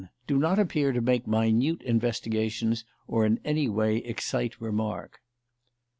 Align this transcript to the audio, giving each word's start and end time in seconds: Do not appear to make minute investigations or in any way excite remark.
Do 0.25 0.39
not 0.39 0.57
appear 0.57 0.93
to 0.93 0.99
make 0.99 1.27
minute 1.27 1.83
investigations 1.83 2.85
or 3.07 3.23
in 3.23 3.39
any 3.45 3.69
way 3.69 3.97
excite 3.97 4.59
remark. 4.59 5.19